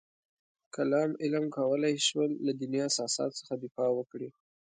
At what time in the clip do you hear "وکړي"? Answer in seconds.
3.93-4.29